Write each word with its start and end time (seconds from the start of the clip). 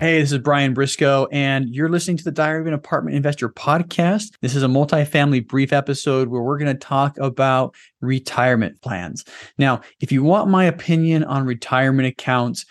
Hey, 0.00 0.18
this 0.18 0.32
is 0.32 0.38
Brian 0.38 0.72
Briscoe, 0.72 1.28
and 1.30 1.68
you're 1.68 1.90
listening 1.90 2.16
to 2.16 2.24
the 2.24 2.30
Diary 2.30 2.62
of 2.62 2.66
an 2.66 2.72
Apartment 2.72 3.18
Investor 3.18 3.50
podcast. 3.50 4.30
This 4.40 4.54
is 4.56 4.62
a 4.62 4.66
multifamily 4.66 5.46
brief 5.46 5.74
episode 5.74 6.28
where 6.28 6.40
we're 6.40 6.56
going 6.56 6.74
to 6.74 6.86
talk 6.86 7.18
about 7.18 7.74
retirement 8.00 8.80
plans. 8.80 9.26
Now, 9.58 9.82
if 10.00 10.10
you 10.10 10.22
want 10.22 10.48
my 10.48 10.64
opinion 10.64 11.22
on 11.24 11.44
retirement 11.44 12.08
accounts, 12.08 12.64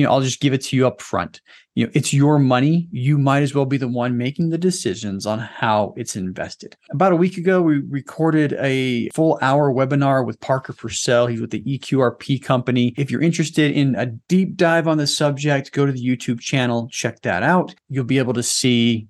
you 0.00 0.06
know, 0.06 0.12
I'll 0.12 0.20
just 0.20 0.40
give 0.40 0.52
it 0.52 0.62
to 0.62 0.76
you 0.76 0.86
up 0.86 1.00
front 1.00 1.40
you 1.74 1.86
know 1.86 1.92
it's 1.94 2.12
your 2.12 2.38
money. 2.38 2.88
You 2.90 3.16
might 3.16 3.42
as 3.42 3.54
well 3.54 3.64
be 3.64 3.76
the 3.76 3.88
one 3.88 4.16
making 4.16 4.50
the 4.50 4.58
decisions 4.58 5.24
on 5.24 5.38
how 5.38 5.94
it's 5.96 6.16
invested. 6.16 6.76
About 6.90 7.12
a 7.12 7.16
week 7.16 7.36
ago 7.36 7.62
we 7.62 7.78
recorded 7.78 8.54
a 8.54 9.08
full 9.10 9.38
hour 9.40 9.72
webinar 9.72 10.26
with 10.26 10.40
parker 10.40 10.72
purcell. 10.72 11.26
He's 11.26 11.40
with 11.40 11.50
the 11.50 11.62
eqrp 11.62 12.42
company. 12.42 12.92
If 12.96 13.10
you're 13.10 13.22
interested 13.22 13.72
in 13.72 13.94
a 13.94 14.06
deep 14.06 14.56
dive 14.56 14.88
on 14.88 14.98
the 14.98 15.06
subject 15.06 15.72
go 15.72 15.86
to 15.86 15.92
the 15.92 16.04
youtube 16.04 16.40
channel 16.40 16.88
check 16.90 17.22
that 17.22 17.42
out. 17.42 17.74
You'll 17.88 18.04
be 18.04 18.18
able 18.18 18.34
to 18.34 18.42
see 18.42 19.08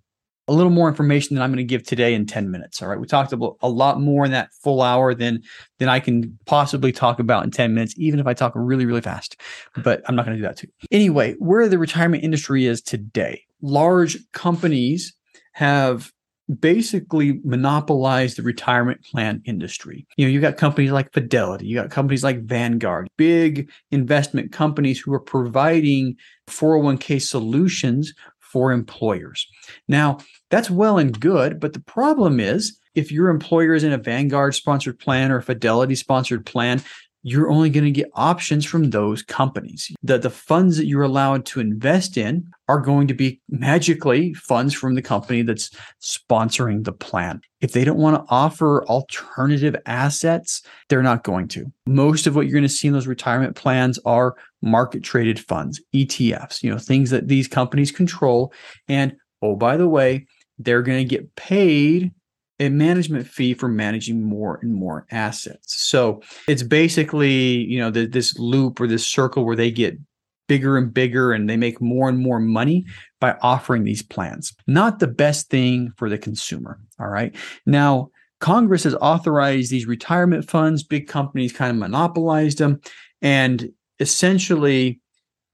a 0.51 0.53
little 0.53 0.73
more 0.73 0.89
information 0.89 1.35
than 1.35 1.43
I'm 1.43 1.51
going 1.51 1.59
to 1.59 1.65
give 1.65 1.85
today 1.85 2.13
in 2.13 2.27
10 2.27 2.51
minutes. 2.51 2.83
All 2.83 2.89
right. 2.89 2.99
We 2.99 3.07
talked 3.07 3.33
about 3.33 3.57
a 3.63 3.69
lot 3.69 4.01
more 4.01 4.25
in 4.25 4.33
that 4.33 4.53
full 4.53 4.83
hour 4.83 5.15
than 5.15 5.43
than 5.79 5.89
I 5.89 6.01
can 6.01 6.37
possibly 6.45 6.91
talk 6.91 7.21
about 7.21 7.45
in 7.45 7.53
10 7.53 7.73
minutes, 7.73 7.95
even 7.97 8.19
if 8.19 8.27
I 8.27 8.35
talk 8.35 8.53
really, 8.57 8.85
really 8.85 9.01
fast. 9.01 9.41
But 9.77 10.03
I'm 10.07 10.17
not 10.17 10.27
going 10.27 10.37
to 10.37 10.43
do 10.43 10.49
that 10.49 10.57
too. 10.57 10.67
Anyway, 10.91 11.35
where 11.39 11.69
the 11.69 11.79
retirement 11.79 12.25
industry 12.25 12.67
is 12.67 12.83
today, 12.83 13.45
large 13.63 14.19
companies 14.33 15.15
have 15.53 16.11
basically 16.59 17.41
monopolized 17.45 18.37
the 18.37 18.43
retirement 18.43 19.05
plan 19.05 19.41
industry. 19.45 20.07
You 20.17 20.27
know, 20.27 20.33
you 20.33 20.41
got 20.41 20.57
companies 20.57 20.91
like 20.91 21.13
Fidelity, 21.13 21.67
you 21.67 21.77
got 21.77 21.91
companies 21.91 22.25
like 22.25 22.43
Vanguard, 22.43 23.09
big 23.17 23.71
investment 23.93 24.51
companies 24.51 24.99
who 24.99 25.13
are 25.13 25.21
providing 25.21 26.17
401k 26.49 27.23
solutions 27.23 28.13
for 28.53 28.73
employers. 28.73 29.47
Now, 29.89 30.19
that's 30.51 30.71
well 30.71 30.99
and 30.99 31.19
good, 31.19 31.61
but 31.61 31.73
the 31.73 31.81
problem 31.81 32.41
is 32.41 32.79
if 32.95 33.13
your 33.13 33.29
employer 33.29 33.75
is 33.75 33.85
in 33.85 33.93
a 33.93 33.99
Vanguard 33.99 34.55
sponsored 34.55 34.99
plan 34.99 35.31
or 35.31 35.39
a 35.39 35.43
Fidelity 35.43 35.95
sponsored 35.95 36.45
plan, 36.45 36.83
you're 37.23 37.51
only 37.51 37.71
going 37.71 37.85
to 37.85 37.91
get 37.91 38.11
options 38.15 38.65
from 38.65 38.91
those 38.91 39.23
companies. 39.23 39.91
The, 40.03 40.19
the 40.19 40.31
funds 40.31 40.77
that 40.77 40.87
you're 40.87 41.03
allowed 41.03 41.45
to 41.47 41.61
invest 41.61 42.17
in 42.17 42.51
are 42.69 42.81
going 42.81 43.09
to 43.09 43.15
be 43.15 43.41
magically 43.49 44.33
funds 44.35 44.73
from 44.73 44.95
the 44.95 45.03
company 45.03 45.43
that's 45.43 45.71
sponsoring 46.03 46.85
the 46.85 46.93
plan. 46.93 47.41
If 47.61 47.73
they 47.73 47.85
don't 47.85 47.99
want 47.99 48.17
to 48.17 48.33
offer 48.33 48.87
alternative 48.87 49.77
assets, 49.87 50.63
they're 50.89 51.03
not 51.03 51.25
going 51.25 51.49
to. 51.49 51.71
Most 51.87 52.27
of 52.27 52.35
what 52.35 52.47
you're 52.47 52.55
going 52.55 52.63
to 52.63 52.69
see 52.69 52.89
in 52.89 52.95
those 52.95 53.07
retirement 53.07 53.55
plans 53.55 53.99
are 54.07 54.37
market 54.63 55.03
traded 55.03 55.39
funds, 55.39 55.81
ETFs, 55.95 56.63
you 56.63 56.71
know, 56.71 56.79
things 56.79 57.11
that 57.11 57.29
these 57.29 57.49
companies 57.49 57.93
control. 57.93 58.53
And 58.89 59.15
oh, 59.43 59.57
by 59.57 59.77
the 59.77 59.89
way, 59.89 60.27
they're 60.59 60.83
going 60.83 61.07
to 61.07 61.17
get 61.17 61.35
paid 61.37 62.13
a 62.61 62.69
management 62.69 63.27
fee 63.27 63.55
for 63.55 63.69
managing 63.69 64.23
more 64.23 64.61
and 64.63 64.75
more 64.75 65.07
assets. 65.11 65.83
So 65.83 66.23
it's 66.47 66.63
basically, 66.63 67.65
you 67.65 67.79
know, 67.79 67.91
the, 67.91 68.07
this 68.07 68.39
loop 68.39 68.81
or 68.81 68.87
this 68.87 69.07
circle 69.07 69.45
where 69.45 69.57
they 69.57 69.71
get 69.71 69.99
bigger 70.47 70.77
and 70.77 70.93
bigger 70.93 71.33
and 71.33 71.49
they 71.49 71.57
make 71.57 71.81
more 71.81 72.09
and 72.09 72.19
more 72.19 72.39
money 72.39 72.85
by 73.19 73.37
offering 73.41 73.85
these 73.85 74.03
plans. 74.03 74.55
Not 74.67 74.99
the 74.99 75.07
best 75.07 75.49
thing 75.49 75.93
for 75.97 76.11
the 76.11 76.19
consumer. 76.19 76.79
All 77.01 77.09
right. 77.09 77.35
Now, 77.67 78.11
Congress 78.41 78.85
has 78.85 78.95
authorized 78.97 79.71
these 79.71 79.87
retirement 79.87 80.49
funds. 80.49 80.83
Big 80.83 81.09
companies 81.09 81.53
kind 81.53 81.71
of 81.71 81.77
monopolized 81.77 82.59
them 82.59 82.81
and 83.23 83.71
essentially 84.01 85.01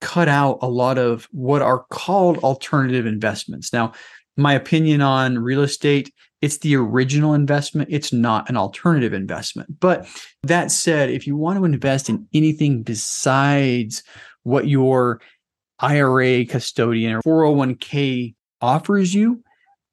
cut 0.00 0.28
out 0.28 0.58
a 0.60 0.68
lot 0.68 0.98
of 0.98 1.28
what 1.30 1.62
are 1.62 1.84
called 1.90 2.38
alternative 2.38 3.06
investments. 3.06 3.72
Now, 3.72 3.92
my 4.36 4.52
opinion 4.52 5.00
on 5.00 5.38
real 5.38 5.62
estate 5.62 6.12
it's 6.42 6.58
the 6.58 6.76
original 6.76 7.34
investment 7.34 7.88
it's 7.90 8.12
not 8.12 8.48
an 8.48 8.56
alternative 8.56 9.12
investment. 9.12 9.80
But 9.80 10.06
that 10.42 10.70
said 10.70 11.10
if 11.10 11.26
you 11.26 11.36
want 11.36 11.58
to 11.58 11.64
invest 11.64 12.08
in 12.08 12.26
anything 12.34 12.82
besides 12.82 14.02
what 14.42 14.68
your 14.68 15.20
ira 15.80 16.44
custodian 16.46 17.14
or 17.14 17.22
401k 17.22 18.34
offers 18.60 19.14
you 19.14 19.42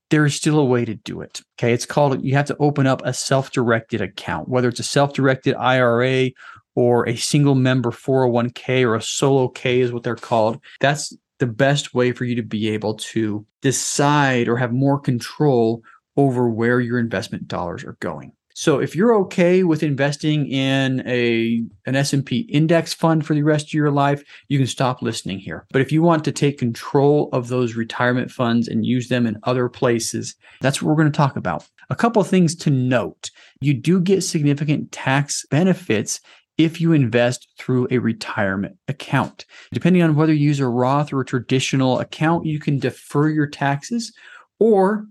there's 0.09 0.36
still 0.36 0.60
a 0.60 0.66
way 0.66 0.86
to 0.86 0.96
do 0.96 1.22
it 1.22 1.42
okay? 1.58 1.74
It's 1.74 1.86
called 1.86 2.24
you 2.24 2.36
have 2.36 2.46
to 2.46 2.58
open 2.60 2.88
up 2.88 3.02
a 3.06 3.14
self-directed 3.14 4.02
account 4.02 4.48
whether 4.48 4.70
it's 4.70 4.80
a 4.80 4.84
self-directed 4.84 5.56
ira 5.56 6.30
or 6.75 7.08
a 7.08 7.16
single 7.16 7.56
member 7.56 7.92
401k 7.92 8.84
or 8.84 8.96
a 8.96 9.02
solo 9.02 9.48
k 9.48 9.81
is 9.81 9.92
what 9.92 10.04
they're 10.04 10.16
called. 10.16 10.60
That's 10.80 11.16
the 11.44 11.52
best 11.52 11.94
way 11.94 12.14
for 12.14 12.24
you 12.24 12.36
to 12.36 12.42
be 12.42 12.70
able 12.70 12.94
to 12.94 13.46
decide 13.62 14.48
or 14.48 14.56
have 14.56 14.72
more 14.72 14.98
control 14.98 15.84
over 16.16 16.50
where 16.50 16.80
your 16.80 16.98
investment 16.98 17.50
dollars 17.50 17.84
are 17.84 17.98
going. 18.00 18.31
So 18.56 18.80
if 18.80 18.96
you're 18.96 19.14
okay 19.24 19.64
with 19.64 19.84
investing 19.84 20.48
in 20.48 21.06
a 21.06 21.66
an 21.86 21.98
S&P 21.98 22.48
index 22.50 22.94
fund 22.94 23.26
for 23.26 23.34
the 23.34 23.44
rest 23.44 23.66
of 23.66 23.74
your 23.74 23.92
life, 23.92 24.24
you 24.48 24.58
can 24.58 24.68
stop 24.68 25.02
listening 25.02 25.40
here. 25.40 25.66
But 25.74 25.81
if 25.81 25.92
you 25.92 26.02
want 26.02 26.24
to 26.24 26.31
take 26.31 26.59
control 26.59 27.28
of 27.34 27.50
those 27.50 27.75
retirement 27.75 28.31
funds 28.31 28.70
and 28.70 28.86
use 28.86 29.10
them 29.10 29.25
in 29.25 29.38
other 29.44 29.68
places, 29.68 30.36
that's 30.62 30.81
what 30.81 30.88
we're 30.88 31.02
going 31.02 31.12
to 31.12 31.18
talk 31.18 31.36
about. 31.36 31.68
A 31.90 31.96
couple 31.96 32.22
of 32.22 32.30
things 32.30 32.56
to 32.56 32.70
note. 32.70 33.31
You 33.60 33.74
do 33.74 34.00
get 34.00 34.22
significant 34.22 34.94
tax 34.94 35.46
benefits 35.52 36.22
if 36.58 36.80
you 36.80 36.94
invest 36.94 37.47
through 37.58 37.88
a 37.90 37.97
retirement 37.97 38.78
account. 38.88 39.46
Depending 39.72 40.03
on 40.03 40.16
whether 40.16 40.34
you 40.34 40.47
use 40.47 40.59
a 40.59 40.68
Roth 40.68 41.12
or 41.12 41.22
a 41.22 41.25
traditional 41.25 42.00
account, 42.00 42.46
you 42.46 42.59
can 42.59 42.80
defer 42.80 43.30
your 43.30 43.47
taxes 43.47 44.14
or 44.59 45.06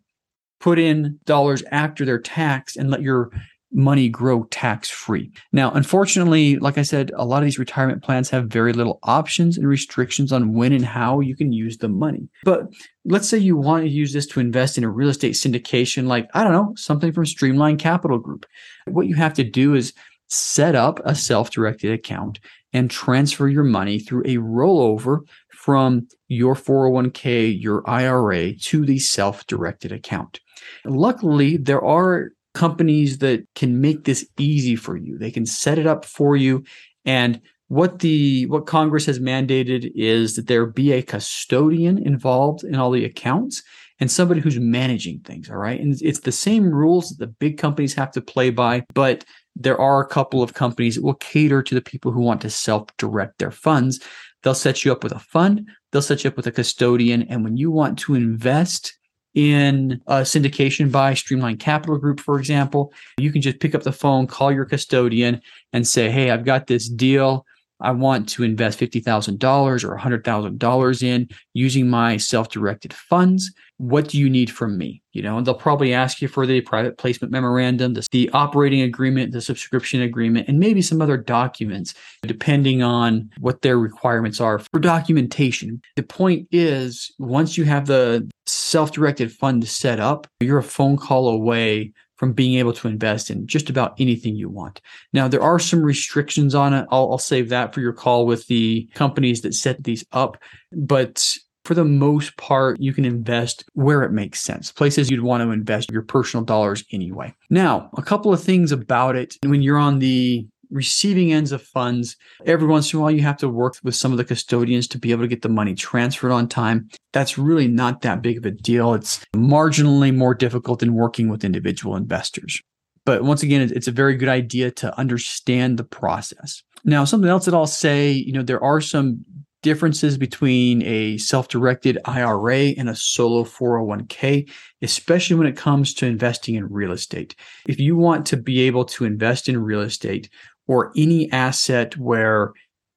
put 0.60 0.78
in 0.78 1.18
dollars 1.24 1.62
after 1.72 2.04
they're 2.04 2.20
taxed 2.20 2.76
and 2.76 2.90
let 2.90 3.02
your 3.02 3.30
money 3.72 4.08
grow 4.08 4.44
tax 4.44 4.90
free. 4.90 5.32
Now, 5.52 5.72
unfortunately, 5.72 6.58
like 6.58 6.76
I 6.76 6.82
said, 6.82 7.10
a 7.16 7.24
lot 7.24 7.38
of 7.38 7.44
these 7.44 7.58
retirement 7.58 8.02
plans 8.02 8.28
have 8.30 8.48
very 8.48 8.72
little 8.72 8.98
options 9.02 9.56
and 9.56 9.66
restrictions 9.66 10.30
on 10.30 10.52
when 10.52 10.72
and 10.72 10.84
how 10.84 11.20
you 11.20 11.34
can 11.34 11.52
use 11.52 11.78
the 11.78 11.88
money. 11.88 12.28
But 12.44 12.66
let's 13.04 13.28
say 13.28 13.38
you 13.38 13.56
want 13.56 13.84
to 13.84 13.90
use 13.90 14.12
this 14.12 14.26
to 14.28 14.40
invest 14.40 14.76
in 14.76 14.84
a 14.84 14.90
real 14.90 15.08
estate 15.08 15.34
syndication, 15.34 16.06
like, 16.06 16.28
I 16.34 16.44
don't 16.44 16.52
know, 16.52 16.74
something 16.76 17.12
from 17.12 17.26
Streamline 17.26 17.78
Capital 17.78 18.18
Group. 18.18 18.46
What 18.86 19.06
you 19.06 19.14
have 19.14 19.34
to 19.34 19.44
do 19.44 19.74
is 19.74 19.94
set 20.32 20.74
up 20.74 21.00
a 21.04 21.14
self 21.14 21.50
directed 21.50 21.92
account 21.92 22.40
and 22.72 22.90
transfer 22.90 23.48
your 23.48 23.64
money 23.64 23.98
through 23.98 24.22
a 24.22 24.36
rollover 24.38 25.20
from 25.50 26.08
your 26.28 26.54
401k, 26.54 27.60
your 27.60 27.88
IRA 27.88 28.54
to 28.54 28.84
the 28.86 28.98
self 28.98 29.46
directed 29.46 29.92
account. 29.92 30.40
Luckily, 30.84 31.56
there 31.56 31.84
are 31.84 32.30
companies 32.54 33.18
that 33.18 33.46
can 33.54 33.80
make 33.80 34.04
this 34.04 34.26
easy 34.38 34.76
for 34.76 34.96
you. 34.96 35.18
They 35.18 35.30
can 35.30 35.46
set 35.46 35.78
it 35.78 35.86
up 35.86 36.04
for 36.04 36.36
you 36.36 36.64
and 37.04 37.40
what 37.68 38.00
the 38.00 38.44
what 38.46 38.66
Congress 38.66 39.06
has 39.06 39.18
mandated 39.18 39.90
is 39.94 40.36
that 40.36 40.46
there 40.46 40.66
be 40.66 40.92
a 40.92 41.02
custodian 41.02 41.96
involved 41.96 42.64
in 42.64 42.74
all 42.74 42.90
the 42.90 43.06
accounts 43.06 43.62
and 43.98 44.10
somebody 44.10 44.42
who's 44.42 44.60
managing 44.60 45.20
things 45.20 45.48
all 45.48 45.56
right 45.56 45.80
and 45.80 45.96
it's 46.02 46.20
the 46.20 46.32
same 46.32 46.70
rules 46.70 47.08
that 47.08 47.18
the 47.18 47.26
big 47.26 47.56
companies 47.56 47.94
have 47.94 48.10
to 48.10 48.20
play 48.20 48.50
by 48.50 48.84
but 48.92 49.24
there 49.56 49.80
are 49.80 50.00
a 50.00 50.06
couple 50.06 50.42
of 50.42 50.54
companies 50.54 50.96
that 50.96 51.04
will 51.04 51.14
cater 51.14 51.62
to 51.62 51.74
the 51.74 51.82
people 51.82 52.12
who 52.12 52.20
want 52.20 52.40
to 52.42 52.50
self-direct 52.50 53.38
their 53.38 53.50
funds. 53.50 54.00
They'll 54.42 54.54
set 54.54 54.84
you 54.84 54.92
up 54.92 55.02
with 55.02 55.12
a 55.12 55.18
fund. 55.18 55.68
They'll 55.90 56.02
set 56.02 56.24
you 56.24 56.28
up 56.28 56.36
with 56.36 56.46
a 56.46 56.52
custodian. 56.52 57.22
And 57.24 57.44
when 57.44 57.56
you 57.56 57.70
want 57.70 57.98
to 58.00 58.14
invest 58.14 58.96
in 59.34 60.00
a 60.06 60.20
syndication 60.20 60.90
by 60.90 61.14
Streamline 61.14 61.56
Capital 61.56 61.98
Group, 61.98 62.20
for 62.20 62.38
example, 62.38 62.92
you 63.18 63.32
can 63.32 63.40
just 63.40 63.60
pick 63.60 63.74
up 63.74 63.82
the 63.82 63.92
phone, 63.92 64.26
call 64.26 64.52
your 64.52 64.64
custodian, 64.64 65.40
and 65.72 65.86
say, 65.86 66.10
Hey, 66.10 66.30
I've 66.30 66.44
got 66.44 66.66
this 66.66 66.88
deal. 66.88 67.46
I 67.82 67.90
want 67.90 68.28
to 68.30 68.44
invest 68.44 68.78
$50,000 68.78 69.84
or 69.84 69.98
$100,000 69.98 71.02
in 71.02 71.28
using 71.52 71.90
my 71.90 72.16
self 72.16 72.48
directed 72.48 72.92
funds. 72.92 73.52
What 73.78 74.08
do 74.08 74.18
you 74.18 74.30
need 74.30 74.50
from 74.50 74.78
me? 74.78 75.02
You 75.12 75.22
know, 75.22 75.36
and 75.36 75.46
they'll 75.46 75.54
probably 75.54 75.92
ask 75.92 76.22
you 76.22 76.28
for 76.28 76.46
the 76.46 76.60
private 76.60 76.96
placement 76.96 77.32
memorandum, 77.32 77.94
the, 77.94 78.06
the 78.12 78.30
operating 78.30 78.80
agreement, 78.80 79.32
the 79.32 79.40
subscription 79.40 80.00
agreement, 80.00 80.48
and 80.48 80.58
maybe 80.58 80.80
some 80.80 81.02
other 81.02 81.16
documents, 81.16 81.94
depending 82.22 82.82
on 82.82 83.28
what 83.40 83.62
their 83.62 83.78
requirements 83.78 84.40
are 84.40 84.60
for 84.60 84.78
documentation. 84.78 85.82
The 85.96 86.04
point 86.04 86.46
is, 86.52 87.12
once 87.18 87.58
you 87.58 87.64
have 87.64 87.86
the 87.86 88.30
self 88.46 88.92
directed 88.92 89.32
fund 89.32 89.66
set 89.66 89.98
up, 89.98 90.26
you're 90.40 90.58
a 90.58 90.62
phone 90.62 90.96
call 90.96 91.28
away 91.28 91.92
from 92.22 92.32
being 92.32 92.56
able 92.56 92.72
to 92.72 92.86
invest 92.86 93.30
in 93.30 93.44
just 93.48 93.68
about 93.68 93.96
anything 93.98 94.36
you 94.36 94.48
want. 94.48 94.80
Now, 95.12 95.26
there 95.26 95.42
are 95.42 95.58
some 95.58 95.82
restrictions 95.82 96.54
on 96.54 96.72
it. 96.72 96.86
I'll, 96.92 97.10
I'll 97.10 97.18
save 97.18 97.48
that 97.48 97.74
for 97.74 97.80
your 97.80 97.92
call 97.92 98.26
with 98.26 98.46
the 98.46 98.88
companies 98.94 99.40
that 99.40 99.54
set 99.54 99.82
these 99.82 100.04
up. 100.12 100.36
But 100.70 101.36
for 101.64 101.74
the 101.74 101.84
most 101.84 102.36
part, 102.36 102.78
you 102.80 102.92
can 102.92 103.04
invest 103.04 103.64
where 103.72 104.04
it 104.04 104.12
makes 104.12 104.40
sense, 104.40 104.70
places 104.70 105.10
you'd 105.10 105.24
want 105.24 105.42
to 105.42 105.50
invest 105.50 105.90
your 105.90 106.02
personal 106.02 106.44
dollars 106.44 106.84
anyway. 106.92 107.34
Now, 107.50 107.90
a 107.96 108.02
couple 108.02 108.32
of 108.32 108.40
things 108.40 108.70
about 108.70 109.16
it. 109.16 109.36
When 109.42 109.60
you're 109.60 109.76
on 109.76 109.98
the 109.98 110.46
receiving 110.72 111.32
ends 111.32 111.52
of 111.52 111.62
funds. 111.62 112.16
Every 112.46 112.66
once 112.66 112.92
in 112.92 112.98
a 112.98 113.02
while, 113.02 113.10
you 113.10 113.22
have 113.22 113.36
to 113.38 113.48
work 113.48 113.76
with 113.84 113.94
some 113.94 114.10
of 114.10 114.18
the 114.18 114.24
custodians 114.24 114.88
to 114.88 114.98
be 114.98 115.12
able 115.12 115.22
to 115.22 115.28
get 115.28 115.42
the 115.42 115.48
money 115.48 115.74
transferred 115.74 116.32
on 116.32 116.48
time. 116.48 116.88
That's 117.12 117.38
really 117.38 117.68
not 117.68 118.00
that 118.00 118.22
big 118.22 118.38
of 118.38 118.46
a 118.46 118.50
deal. 118.50 118.94
It's 118.94 119.24
marginally 119.36 120.14
more 120.14 120.34
difficult 120.34 120.80
than 120.80 120.94
working 120.94 121.28
with 121.28 121.44
individual 121.44 121.94
investors. 121.94 122.60
But 123.04 123.24
once 123.24 123.42
again, 123.42 123.70
it's 123.74 123.88
a 123.88 123.92
very 123.92 124.16
good 124.16 124.28
idea 124.28 124.70
to 124.72 124.96
understand 124.98 125.76
the 125.76 125.84
process. 125.84 126.62
Now, 126.84 127.04
something 127.04 127.30
else 127.30 127.44
that 127.44 127.54
I'll 127.54 127.66
say, 127.66 128.10
you 128.10 128.32
know, 128.32 128.42
there 128.42 128.62
are 128.62 128.80
some 128.80 129.24
differences 129.62 130.18
between 130.18 130.82
a 130.82 131.16
self-directed 131.18 131.98
IRA 132.04 132.70
and 132.76 132.88
a 132.88 132.96
solo 132.96 133.44
401k, 133.44 134.50
especially 134.82 135.36
when 135.36 135.46
it 135.46 135.56
comes 135.56 135.94
to 135.94 136.06
investing 136.06 136.56
in 136.56 136.68
real 136.68 136.92
estate. 136.92 137.36
If 137.68 137.78
you 137.78 137.96
want 137.96 138.26
to 138.26 138.36
be 138.36 138.62
able 138.62 138.84
to 138.86 139.04
invest 139.04 139.48
in 139.48 139.62
real 139.62 139.80
estate, 139.80 140.28
or 140.72 140.90
any 140.96 141.30
asset 141.30 141.98
where 141.98 142.52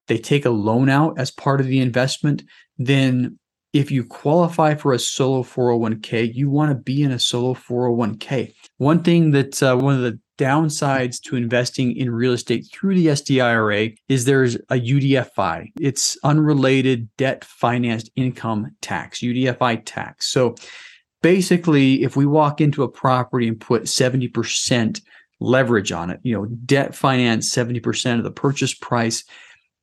they 0.08 0.18
take 0.18 0.46
a 0.46 0.50
loan 0.50 0.88
out 0.88 1.20
as 1.20 1.30
part 1.30 1.60
of 1.60 1.68
the 1.68 1.82
investment, 1.82 2.42
then 2.78 3.38
if 3.74 3.92
you 3.92 4.06
qualify 4.06 4.74
for 4.76 4.94
a 4.94 5.00
solo 5.00 5.44
401k, 5.44 6.34
you 6.34 6.50
want 6.50 6.72
to 6.72 6.76
be 6.76 7.04
in 7.04 7.12
a 7.12 7.20
solo 7.20 7.54
401k. 7.54 8.54
One 8.78 9.04
thing 9.04 9.32
that 9.32 9.62
uh, 9.62 9.76
one 9.76 9.96
of 9.96 10.02
the 10.02 10.18
downsides 10.38 11.22
to 11.24 11.36
investing 11.36 11.96
in 11.98 12.10
real 12.10 12.32
estate 12.32 12.66
through 12.72 12.96
the 12.96 13.08
SDIRA 13.08 13.98
is 14.08 14.24
there's 14.24 14.56
a 14.56 14.80
UDFI. 14.80 15.72
It's 15.82 16.18
unrelated 16.24 17.10
debt 17.18 17.44
financed 17.44 18.10
income 18.16 18.72
tax, 18.80 19.20
UDFI 19.20 19.82
tax. 19.84 20.32
So 20.32 20.56
basically, 21.22 22.04
if 22.04 22.16
we 22.16 22.26
walk 22.26 22.62
into 22.62 22.84
a 22.84 22.90
property 22.90 23.50
and 23.50 23.60
put 23.60 23.84
70% 23.84 25.02
leverage 25.40 25.92
on 25.92 26.10
it, 26.10 26.20
you 26.24 26.34
know, 26.34 26.46
debt 26.66 26.96
finance 26.96 27.54
70% 27.54 28.18
of 28.18 28.24
the 28.24 28.32
purchase 28.32 28.74
price, 28.74 29.24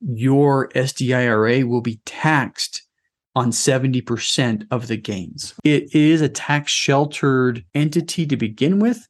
your 0.01 0.69
SDIRA 0.71 1.65
will 1.65 1.83
be 1.83 2.01
taxed 2.05 2.83
on 3.35 3.51
70% 3.51 4.67
of 4.71 4.89
the 4.89 4.97
gains. 4.97 5.55
It 5.65 5.95
is 5.95 6.21
a 6.21 6.29
tax 6.29 6.73
sheltered 6.73 7.65
entity 7.75 8.27
to 8.27 8.37
begin 8.37 8.79
with, 8.79 9.07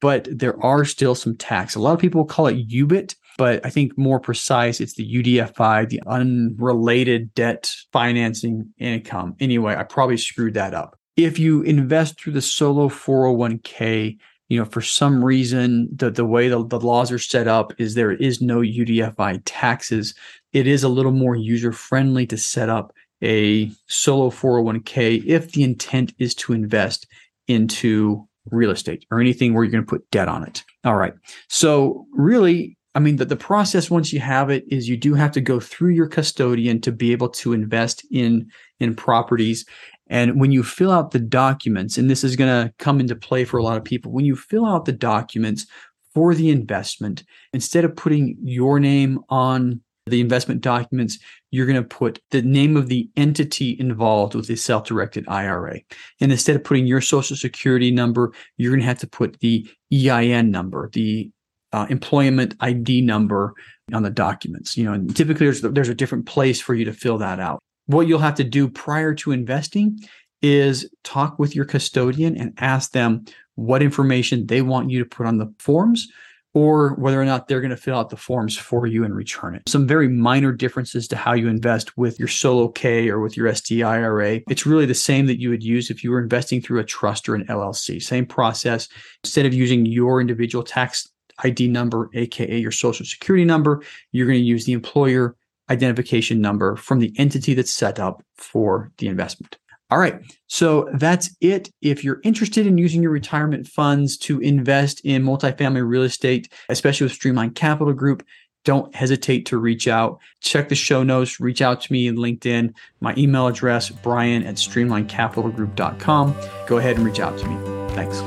but 0.00 0.28
there 0.30 0.62
are 0.64 0.84
still 0.84 1.14
some 1.14 1.36
tax. 1.36 1.74
A 1.74 1.80
lot 1.80 1.94
of 1.94 2.00
people 2.00 2.24
call 2.24 2.46
it 2.46 2.68
UBIT, 2.68 3.16
but 3.36 3.64
I 3.66 3.70
think 3.70 3.98
more 3.98 4.20
precise, 4.20 4.80
it's 4.80 4.94
the 4.94 5.22
UDFI, 5.22 5.88
the 5.88 6.02
unrelated 6.06 7.34
debt 7.34 7.74
financing 7.92 8.72
income. 8.78 9.34
Anyway, 9.40 9.74
I 9.74 9.82
probably 9.82 10.18
screwed 10.18 10.54
that 10.54 10.74
up. 10.74 10.96
If 11.16 11.38
you 11.38 11.62
invest 11.62 12.20
through 12.20 12.34
the 12.34 12.42
solo 12.42 12.88
401k, 12.88 14.18
you 14.54 14.60
know, 14.60 14.66
for 14.66 14.82
some 14.82 15.24
reason, 15.24 15.88
the, 15.92 16.12
the 16.12 16.24
way 16.24 16.48
the, 16.48 16.64
the 16.64 16.78
laws 16.78 17.10
are 17.10 17.18
set 17.18 17.48
up 17.48 17.72
is 17.76 17.94
there 17.94 18.12
is 18.12 18.40
no 18.40 18.60
UDFI 18.60 19.42
taxes. 19.44 20.14
It 20.52 20.68
is 20.68 20.84
a 20.84 20.88
little 20.88 21.10
more 21.10 21.34
user 21.34 21.72
friendly 21.72 22.24
to 22.28 22.38
set 22.38 22.68
up 22.68 22.94
a 23.20 23.68
solo 23.88 24.30
401k 24.30 25.24
if 25.26 25.50
the 25.50 25.64
intent 25.64 26.14
is 26.20 26.36
to 26.36 26.52
invest 26.52 27.08
into 27.48 28.28
real 28.52 28.70
estate 28.70 29.04
or 29.10 29.20
anything 29.20 29.54
where 29.54 29.64
you're 29.64 29.72
going 29.72 29.84
to 29.84 29.90
put 29.90 30.08
debt 30.12 30.28
on 30.28 30.44
it. 30.44 30.62
All 30.84 30.94
right. 30.94 31.14
So, 31.48 32.06
really, 32.12 32.78
I 32.94 33.00
mean, 33.00 33.16
the, 33.16 33.24
the 33.24 33.34
process 33.34 33.90
once 33.90 34.12
you 34.12 34.20
have 34.20 34.50
it 34.50 34.64
is 34.68 34.88
you 34.88 34.96
do 34.96 35.14
have 35.14 35.32
to 35.32 35.40
go 35.40 35.58
through 35.58 35.90
your 35.90 36.06
custodian 36.06 36.80
to 36.82 36.92
be 36.92 37.10
able 37.10 37.30
to 37.30 37.54
invest 37.54 38.06
in 38.12 38.52
in 38.78 38.94
properties. 38.94 39.66
And 40.08 40.38
when 40.38 40.52
you 40.52 40.62
fill 40.62 40.90
out 40.90 41.12
the 41.12 41.18
documents, 41.18 41.96
and 41.96 42.10
this 42.10 42.24
is 42.24 42.36
going 42.36 42.50
to 42.50 42.72
come 42.78 43.00
into 43.00 43.16
play 43.16 43.44
for 43.44 43.58
a 43.58 43.62
lot 43.62 43.76
of 43.76 43.84
people, 43.84 44.12
when 44.12 44.24
you 44.24 44.36
fill 44.36 44.66
out 44.66 44.84
the 44.84 44.92
documents 44.92 45.66
for 46.12 46.34
the 46.34 46.50
investment, 46.50 47.24
instead 47.52 47.84
of 47.84 47.96
putting 47.96 48.36
your 48.42 48.78
name 48.78 49.20
on 49.30 49.80
the 50.06 50.20
investment 50.20 50.60
documents, 50.60 51.18
you're 51.50 51.66
going 51.66 51.82
to 51.82 51.88
put 51.88 52.20
the 52.30 52.42
name 52.42 52.76
of 52.76 52.88
the 52.88 53.08
entity 53.16 53.76
involved 53.78 54.34
with 54.34 54.46
the 54.46 54.56
self 54.56 54.84
directed 54.84 55.24
IRA. 55.28 55.80
And 56.20 56.30
instead 56.30 56.56
of 56.56 56.64
putting 56.64 56.86
your 56.86 57.00
social 57.00 57.36
security 57.36 57.90
number, 57.90 58.32
you're 58.58 58.70
going 58.70 58.80
to 58.80 58.86
have 58.86 58.98
to 58.98 59.06
put 59.06 59.40
the 59.40 59.66
EIN 59.92 60.50
number, 60.50 60.90
the 60.92 61.30
uh, 61.72 61.86
employment 61.88 62.54
ID 62.60 63.00
number 63.00 63.54
on 63.92 64.02
the 64.02 64.10
documents. 64.10 64.76
You 64.76 64.84
know, 64.84 64.92
and 64.92 65.16
typically 65.16 65.46
there's, 65.46 65.62
there's 65.62 65.88
a 65.88 65.94
different 65.94 66.26
place 66.26 66.60
for 66.60 66.74
you 66.74 66.84
to 66.84 66.92
fill 66.92 67.18
that 67.18 67.40
out. 67.40 67.60
What 67.86 68.06
you'll 68.06 68.18
have 68.20 68.36
to 68.36 68.44
do 68.44 68.68
prior 68.68 69.14
to 69.16 69.32
investing 69.32 70.00
is 70.42 70.88
talk 71.04 71.38
with 71.38 71.54
your 71.54 71.64
custodian 71.64 72.36
and 72.36 72.54
ask 72.58 72.92
them 72.92 73.24
what 73.54 73.82
information 73.82 74.46
they 74.46 74.62
want 74.62 74.90
you 74.90 74.98
to 74.98 75.04
put 75.04 75.26
on 75.26 75.38
the 75.38 75.52
forms 75.58 76.08
or 76.54 76.94
whether 76.94 77.20
or 77.20 77.24
not 77.24 77.48
they're 77.48 77.60
going 77.60 77.70
to 77.70 77.76
fill 77.76 77.96
out 77.96 78.10
the 78.10 78.16
forms 78.16 78.56
for 78.56 78.86
you 78.86 79.04
and 79.04 79.14
return 79.14 79.56
it. 79.56 79.62
Some 79.68 79.88
very 79.88 80.08
minor 80.08 80.52
differences 80.52 81.08
to 81.08 81.16
how 81.16 81.32
you 81.32 81.48
invest 81.48 81.96
with 81.98 82.18
your 82.18 82.28
solo 82.28 82.68
K 82.68 83.08
or 83.08 83.20
with 83.20 83.36
your 83.36 83.48
SDIRA. 83.48 84.44
It's 84.48 84.64
really 84.64 84.86
the 84.86 84.94
same 84.94 85.26
that 85.26 85.40
you 85.40 85.50
would 85.50 85.64
use 85.64 85.90
if 85.90 86.04
you 86.04 86.12
were 86.12 86.22
investing 86.22 86.62
through 86.62 86.78
a 86.78 86.84
trust 86.84 87.28
or 87.28 87.34
an 87.34 87.44
LLC. 87.46 88.00
Same 88.00 88.24
process. 88.24 88.88
Instead 89.24 89.46
of 89.46 89.52
using 89.52 89.84
your 89.84 90.20
individual 90.20 90.62
tax 90.62 91.08
ID 91.42 91.66
number, 91.68 92.08
aka 92.14 92.56
your 92.56 92.70
social 92.70 93.04
security 93.04 93.44
number, 93.44 93.82
you're 94.12 94.26
going 94.26 94.38
to 94.38 94.44
use 94.44 94.64
the 94.64 94.72
employer 94.72 95.34
identification 95.70 96.40
number 96.40 96.76
from 96.76 96.98
the 97.00 97.12
entity 97.18 97.54
that's 97.54 97.72
set 97.72 97.98
up 97.98 98.22
for 98.36 98.90
the 98.98 99.08
investment. 99.08 99.58
All 99.90 99.98
right. 99.98 100.20
So 100.46 100.88
that's 100.94 101.30
it. 101.40 101.70
If 101.80 102.02
you're 102.02 102.20
interested 102.24 102.66
in 102.66 102.78
using 102.78 103.02
your 103.02 103.12
retirement 103.12 103.68
funds 103.68 104.16
to 104.18 104.40
invest 104.40 105.00
in 105.04 105.22
multifamily 105.22 105.86
real 105.86 106.02
estate, 106.02 106.52
especially 106.68 107.04
with 107.04 107.12
Streamline 107.12 107.50
Capital 107.50 107.92
Group, 107.92 108.24
don't 108.64 108.94
hesitate 108.94 109.46
to 109.46 109.58
reach 109.58 109.86
out. 109.86 110.18
Check 110.40 110.70
the 110.70 110.74
show 110.74 111.02
notes, 111.02 111.38
reach 111.38 111.60
out 111.60 111.82
to 111.82 111.92
me 111.92 112.08
in 112.08 112.16
LinkedIn. 112.16 112.74
My 113.00 113.14
email 113.16 113.46
address, 113.46 113.90
brian 113.90 114.42
at 114.44 114.54
streamlinecapitalgroup.com. 114.54 116.34
Go 116.66 116.78
ahead 116.78 116.96
and 116.96 117.04
reach 117.04 117.20
out 117.20 117.38
to 117.38 117.46
me. 117.46 117.94
Thanks. 117.94 118.20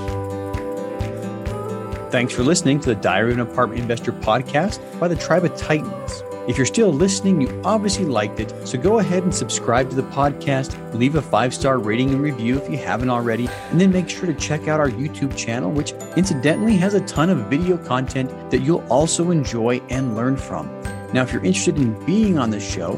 Thanks 2.12 2.34
for 2.34 2.44
listening 2.44 2.80
to 2.82 2.90
the 2.90 2.96
Diary 2.96 3.34
of 3.34 3.40
an 3.40 3.48
Apartment 3.48 3.82
Investor 3.82 4.14
podcast 4.14 4.80
by 5.00 5.08
the 5.08 5.16
Tribe 5.16 5.44
of 5.44 5.58
Titans. 5.58 6.24
If 6.48 6.56
you're 6.56 6.66
still 6.66 6.94
listening, 6.94 7.42
you 7.42 7.62
obviously 7.66 8.06
liked 8.06 8.40
it, 8.40 8.54
so 8.66 8.78
go 8.78 9.00
ahead 9.00 9.24
and 9.24 9.36
subscribe 9.36 9.90
to 9.90 9.98
the 9.98 10.04
podcast, 10.04 10.78
leave 10.94 11.16
a 11.16 11.22
five 11.22 11.54
star 11.54 11.78
rating 11.78 12.12
and 12.12 12.22
review 12.22 12.58
if 12.58 12.72
you 12.72 12.78
haven't 12.78 13.10
already, 13.10 13.50
and 13.70 13.82
then 13.82 13.92
make 13.92 14.08
sure 14.08 14.28
to 14.28 14.34
check 14.34 14.70
out 14.70 14.80
our 14.80 14.90
YouTube 14.90 15.36
channel, 15.36 15.70
which 15.70 15.92
incidentally 16.16 16.78
has 16.78 16.94
a 16.94 17.02
ton 17.02 17.30
of 17.30 17.50
video 17.50 17.78
content 17.78 18.30
that 18.50 18.60
you'll 18.60 18.86
also 18.88 19.32
enjoy 19.32 19.82
and 19.90 20.16
learn 20.16 20.38
from. 20.38 20.68
Now, 21.12 21.24
if 21.24 21.34
you're 21.34 21.44
interested 21.44 21.76
in 21.76 22.06
being 22.06 22.40
on 22.40 22.50
the 22.50 22.62
show, 22.62 22.98